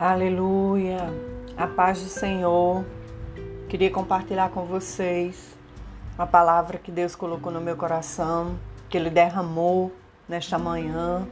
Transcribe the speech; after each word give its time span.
Aleluia, 0.00 1.12
a 1.56 1.66
paz 1.66 2.00
do 2.00 2.08
Senhor. 2.08 2.84
Queria 3.68 3.90
compartilhar 3.90 4.48
com 4.50 4.64
vocês 4.64 5.58
uma 6.14 6.24
palavra 6.24 6.78
que 6.78 6.92
Deus 6.92 7.16
colocou 7.16 7.50
no 7.50 7.60
meu 7.60 7.76
coração, 7.76 8.56
que 8.88 8.96
Ele 8.96 9.10
derramou 9.10 9.92
nesta 10.28 10.56
manhã. 10.56 11.26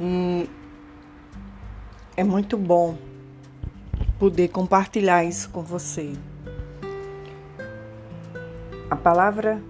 E 0.00 0.50
é 2.16 2.24
muito 2.24 2.58
bom 2.58 2.98
poder 4.18 4.48
compartilhar 4.48 5.22
isso 5.22 5.48
com 5.50 5.62
você. 5.62 6.12
A 8.90 8.96
palavra 8.96 9.62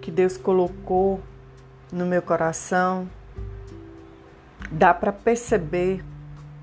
que 0.00 0.10
Deus 0.10 0.38
colocou 0.38 1.20
no 1.92 2.06
meu 2.06 2.22
coração 2.22 3.06
dá 4.70 4.92
para 4.92 5.12
perceber 5.12 6.04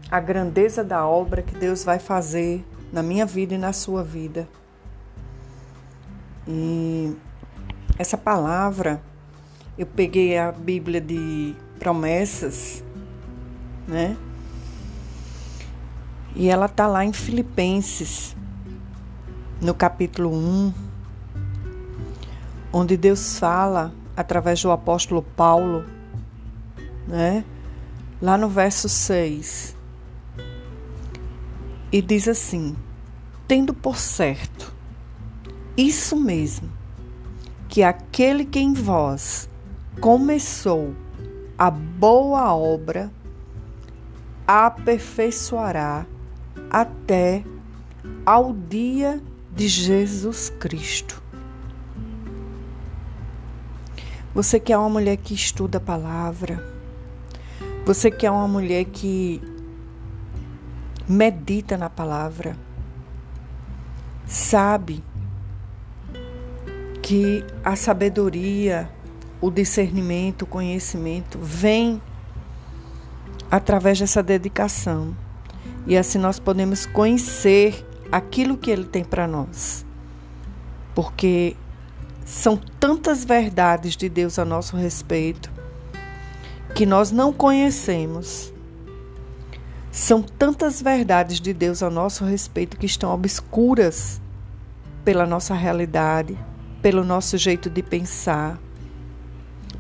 a 0.10 0.20
grandeza 0.20 0.84
da 0.84 1.06
obra 1.06 1.42
que 1.42 1.56
Deus 1.56 1.84
vai 1.84 2.00
fazer 2.00 2.64
na 2.92 3.02
minha 3.02 3.26
vida 3.26 3.56
e 3.56 3.58
na 3.58 3.74
sua 3.74 4.04
vida. 4.04 4.48
E 6.48 7.16
essa 7.98 8.18
palavra, 8.18 9.02
eu 9.78 9.86
peguei 9.86 10.38
a 10.38 10.52
Bíblia 10.52 11.02
de 11.02 11.56
promessas, 11.80 12.84
né? 13.88 14.16
E 16.36 16.50
ela 16.50 16.68
tá 16.68 16.86
lá 16.86 17.04
em 17.04 17.14
Filipenses, 17.14 18.36
no 19.62 19.74
capítulo 19.74 20.32
1, 20.32 20.74
onde 22.72 22.98
Deus 22.98 23.40
fala 23.40 23.94
através 24.16 24.62
do 24.62 24.70
apóstolo 24.70 25.22
Paulo, 25.22 25.86
né? 27.08 27.44
Lá 28.22 28.38
no 28.38 28.50
verso 28.50 28.88
6. 28.88 29.76
E 31.92 32.02
diz 32.02 32.28
assim: 32.28 32.76
Tendo 33.48 33.74
por 33.74 33.98
certo, 33.98 34.74
isso 35.78 36.16
mesmo, 36.16 36.70
que 37.68 37.84
aquele 37.84 38.46
que 38.46 38.60
em 38.60 38.74
vós 38.74 39.50
começou 40.00 40.94
a 41.58 41.70
boa 41.70 42.54
obra, 42.56 43.12
aperfeiçoará 44.48 46.06
até 46.70 47.44
ao 48.26 48.54
dia 48.54 49.22
de 49.54 49.68
Jesus 49.68 50.50
Cristo. 50.60 51.24
Você 54.34 54.60
que 54.60 54.74
é 54.74 54.78
uma 54.78 54.90
mulher 54.90 55.16
que 55.16 55.34
estuda 55.34 55.78
a 55.78 55.82
palavra, 55.82 56.75
você 57.86 58.10
que 58.10 58.26
é 58.26 58.32
uma 58.32 58.48
mulher 58.48 58.86
que 58.86 59.40
medita 61.08 61.78
na 61.78 61.88
palavra, 61.88 62.58
sabe 64.26 65.04
que 67.04 67.46
a 67.64 67.76
sabedoria, 67.76 68.90
o 69.40 69.52
discernimento, 69.52 70.42
o 70.42 70.48
conhecimento 70.48 71.38
vem 71.40 72.02
através 73.52 74.00
dessa 74.00 74.24
dedicação. 74.24 75.16
E 75.86 75.96
assim 75.96 76.18
nós 76.18 76.40
podemos 76.40 76.88
conhecer 76.88 77.86
aquilo 78.12 78.58
que 78.58 78.72
ele 78.72 78.86
tem 78.86 79.04
para 79.04 79.28
nós. 79.28 79.86
Porque 80.96 81.56
são 82.26 82.58
tantas 82.80 83.24
verdades 83.24 83.96
de 83.96 84.10
Deus 84.10 84.40
a 84.40 84.46
nosso 84.46 84.76
respeito 84.76 85.55
que 86.76 86.86
nós 86.86 87.10
não 87.10 87.32
conhecemos. 87.32 88.54
São 89.90 90.22
tantas 90.22 90.82
verdades 90.82 91.40
de 91.40 91.54
Deus 91.54 91.82
a 91.82 91.90
nosso 91.90 92.26
respeito 92.26 92.76
que 92.76 92.86
estão 92.86 93.14
obscuras 93.14 94.22
pela 95.06 95.26
nossa 95.26 95.54
realidade, 95.56 96.38
pelo 96.82 97.06
nosso 97.06 97.38
jeito 97.38 97.70
de 97.70 97.82
pensar. 97.82 98.60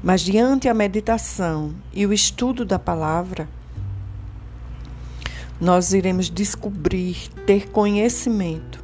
Mas 0.01 0.21
diante 0.21 0.69
a 0.69 0.73
meditação 0.73 1.75
e 1.91 2.05
o 2.05 2.13
estudo 2.13 2.63
da 2.63 2.79
palavra, 2.79 3.49
nós 5.59 5.91
iremos 5.91 6.29
descobrir, 6.29 7.27
ter 7.45 7.69
conhecimento. 7.71 8.81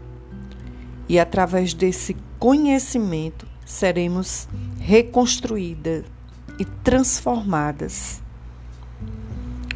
E 1.07 1.17
através 1.17 1.73
desse 1.73 2.17
conhecimento 2.37 3.47
seremos 3.65 4.49
reconstruídas 4.81 6.03
e 6.61 6.65
transformadas. 6.83 8.21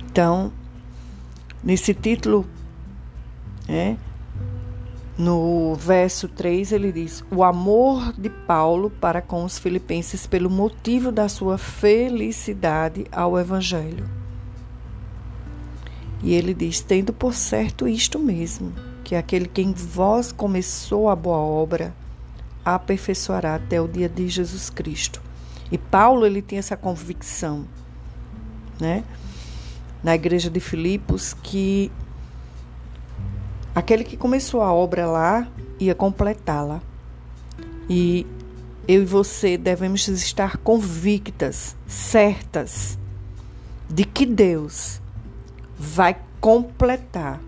Então, 0.05 0.53
nesse 1.63 1.95
título, 1.95 2.45
é, 3.67 3.95
no 5.17 5.73
verso 5.73 6.27
3, 6.27 6.71
ele 6.73 6.91
diz: 6.91 7.23
O 7.31 7.43
amor 7.43 8.13
de 8.13 8.29
Paulo 8.29 8.91
para 8.91 9.19
com 9.19 9.43
os 9.43 9.57
filipenses 9.57 10.27
pelo 10.27 10.47
motivo 10.47 11.11
da 11.11 11.27
sua 11.27 11.57
felicidade 11.57 13.05
ao 13.11 13.39
Evangelho. 13.39 14.07
E 16.21 16.35
ele 16.35 16.53
diz: 16.53 16.81
Tendo 16.81 17.11
por 17.11 17.33
certo 17.33 17.87
isto 17.87 18.19
mesmo, 18.19 18.71
que 19.03 19.15
aquele 19.15 19.47
que 19.47 19.63
em 19.63 19.73
vós 19.73 20.31
começou 20.31 21.09
a 21.09 21.15
boa 21.15 21.37
obra, 21.37 21.95
aperfeiçoará 22.63 23.55
até 23.55 23.81
o 23.81 23.87
dia 23.87 24.07
de 24.07 24.29
Jesus 24.29 24.69
Cristo. 24.69 25.25
E 25.71 25.77
Paulo 25.77 26.25
ele 26.25 26.41
tinha 26.41 26.59
essa 26.59 26.77
convicção, 26.77 27.65
né? 28.79 29.03
Na 30.03 30.13
igreja 30.13 30.49
de 30.49 30.59
Filipos 30.59 31.33
que 31.33 31.91
aquele 33.73 34.03
que 34.03 34.15
começou 34.15 34.61
a 34.61 34.71
obra 34.71 35.07
lá 35.07 35.47
ia 35.79 35.95
completá-la. 35.95 36.81
E 37.89 38.25
eu 38.87 39.01
e 39.01 39.05
você 39.05 39.57
devemos 39.57 40.07
estar 40.07 40.57
convictas, 40.57 41.75
certas 41.87 42.97
de 43.89 44.03
que 44.03 44.25
Deus 44.25 45.01
vai 45.77 46.15
completar 46.39 47.41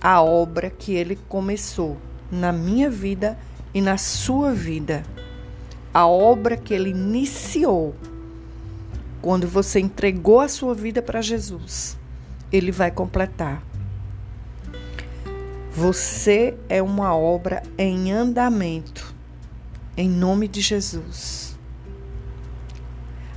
a 0.00 0.22
obra 0.22 0.70
que 0.70 0.92
ele 0.92 1.16
começou 1.28 1.96
na 2.30 2.52
minha 2.52 2.90
vida 2.90 3.38
e 3.72 3.80
na 3.80 3.96
sua 3.96 4.52
vida 4.52 5.02
a 5.94 6.08
obra 6.08 6.56
que 6.56 6.74
ele 6.74 6.90
iniciou 6.90 7.94
quando 9.22 9.46
você 9.46 9.78
entregou 9.78 10.40
a 10.40 10.48
sua 10.48 10.74
vida 10.74 11.00
para 11.00 11.22
Jesus, 11.22 11.96
ele 12.50 12.72
vai 12.72 12.90
completar. 12.90 13.62
Você 15.70 16.56
é 16.68 16.82
uma 16.82 17.16
obra 17.16 17.62
em 17.78 18.12
andamento, 18.12 19.14
em 19.96 20.08
nome 20.08 20.48
de 20.48 20.60
Jesus. 20.60 21.56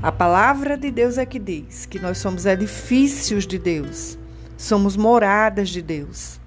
A 0.02 0.12
palavra 0.12 0.76
de 0.78 0.90
Deus 0.90 1.18
é 1.18 1.26
que 1.26 1.40
diz 1.40 1.86
que 1.86 2.00
nós 2.00 2.18
somos 2.18 2.46
edifícios 2.46 3.46
de 3.46 3.60
Deus, 3.60 4.18
somos 4.58 4.98
moradas 4.98 5.70
de 5.70 5.82
Deus, 5.82 6.40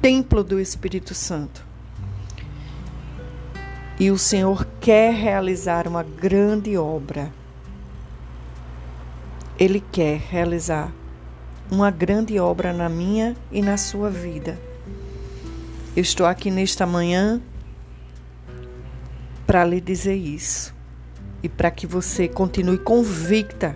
templo 0.00 0.42
do 0.42 0.58
Espírito 0.58 1.14
Santo. 1.14 1.65
E 3.98 4.10
o 4.10 4.18
Senhor 4.18 4.66
quer 4.78 5.14
realizar 5.14 5.88
uma 5.88 6.02
grande 6.02 6.76
obra. 6.76 7.32
Ele 9.58 9.82
quer 9.90 10.18
realizar 10.18 10.92
uma 11.70 11.90
grande 11.90 12.38
obra 12.38 12.74
na 12.74 12.90
minha 12.90 13.34
e 13.50 13.62
na 13.62 13.78
sua 13.78 14.10
vida. 14.10 14.58
Eu 15.96 16.02
estou 16.02 16.26
aqui 16.26 16.50
nesta 16.50 16.86
manhã 16.86 17.40
para 19.46 19.64
lhe 19.64 19.80
dizer 19.80 20.14
isso 20.14 20.74
e 21.42 21.48
para 21.48 21.70
que 21.70 21.86
você 21.86 22.28
continue 22.28 22.76
convicta 22.76 23.74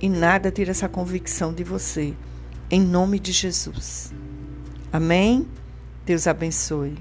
e 0.00 0.08
nada 0.08 0.52
tire 0.52 0.70
essa 0.70 0.88
convicção 0.88 1.52
de 1.52 1.64
você. 1.64 2.14
Em 2.70 2.80
nome 2.80 3.18
de 3.18 3.32
Jesus. 3.32 4.12
Amém? 4.92 5.48
Deus 6.04 6.28
abençoe. 6.28 6.96